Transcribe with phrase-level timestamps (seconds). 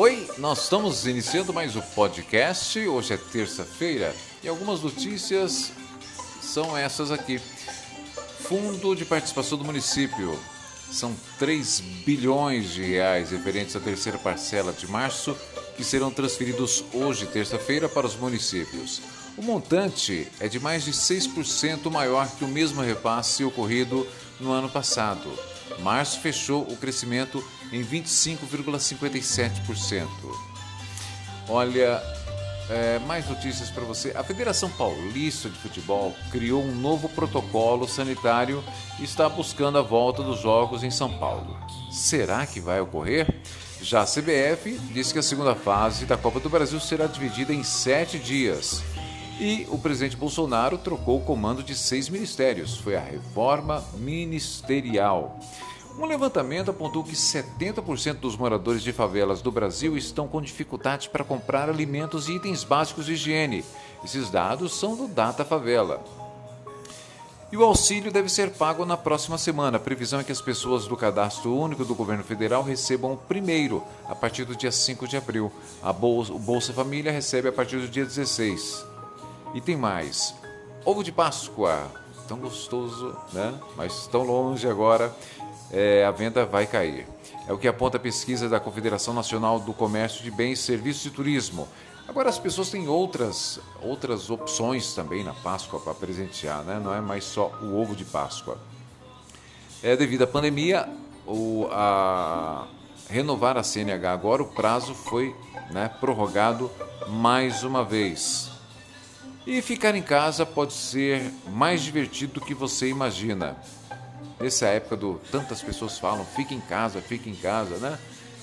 [0.00, 2.78] Oi, nós estamos iniciando mais o podcast.
[2.86, 5.72] Hoje é terça-feira e algumas notícias
[6.40, 7.40] são essas aqui.
[8.44, 10.38] Fundo de participação do município.
[10.88, 15.36] São 3 bilhões de reais referentes à terceira parcela de março
[15.76, 19.02] que serão transferidos hoje, terça-feira, para os municípios.
[19.36, 24.06] O montante é de mais de 6% maior que o mesmo repasse ocorrido
[24.38, 25.28] no ano passado.
[25.80, 30.06] Março fechou o crescimento em 25,57%.
[31.48, 32.02] Olha,
[32.70, 34.12] é, mais notícias para você.
[34.14, 38.62] A Federação Paulista de Futebol criou um novo protocolo sanitário
[38.98, 41.56] e está buscando a volta dos jogos em São Paulo.
[41.90, 43.26] Será que vai ocorrer?
[43.80, 47.62] Já a CBF disse que a segunda fase da Copa do Brasil será dividida em
[47.62, 48.82] sete dias.
[49.40, 52.76] E o presidente Bolsonaro trocou o comando de seis ministérios.
[52.76, 55.38] Foi a reforma ministerial.
[55.98, 61.24] Um levantamento apontou que 70% dos moradores de favelas do Brasil estão com dificuldade para
[61.24, 63.64] comprar alimentos e itens básicos de higiene.
[64.04, 66.04] Esses dados são do Data Favela.
[67.50, 69.76] E o auxílio deve ser pago na próxima semana.
[69.76, 73.82] A previsão é que as pessoas do cadastro único do governo federal recebam o primeiro,
[74.08, 75.50] a partir do dia 5 de abril.
[75.98, 78.86] Bolsa, o Bolsa Família recebe a partir do dia 16.
[79.52, 80.32] E tem mais.
[80.84, 81.90] Ovo de Páscoa.
[82.28, 83.52] Tão gostoso, né?
[83.74, 85.12] Mas tão longe agora.
[85.70, 87.06] É, a venda vai cair.
[87.46, 91.10] É o que aponta a pesquisa da Confederação Nacional do Comércio de Bens, Serviços e
[91.10, 91.68] Turismo.
[92.08, 96.80] Agora as pessoas têm outras, outras opções também na Páscoa para presentear, né?
[96.82, 98.58] não é mais só o ovo de Páscoa.
[99.82, 100.88] É devido à pandemia,
[101.26, 102.66] o, a
[103.10, 105.36] renovar a CNH agora, o prazo foi
[105.70, 106.70] né, prorrogado
[107.08, 108.50] mais uma vez.
[109.46, 113.56] E ficar em casa pode ser mais divertido do que você imagina.
[114.40, 117.98] Nessa época do tantas pessoas falam, fique em casa, fique em casa, né?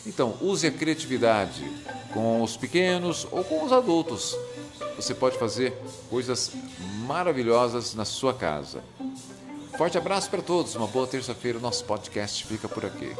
[0.05, 1.63] Então, use a criatividade
[2.13, 4.37] com os pequenos ou com os adultos.
[4.95, 5.73] Você pode fazer
[6.09, 6.51] coisas
[7.07, 8.83] maravilhosas na sua casa.
[9.77, 11.59] Forte abraço para todos, uma boa terça-feira.
[11.59, 13.11] Nosso podcast fica por aqui.